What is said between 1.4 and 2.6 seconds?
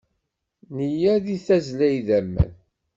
tazzla n yidammen.